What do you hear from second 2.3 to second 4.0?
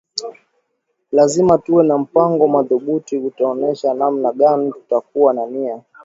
madhubuti utaonesha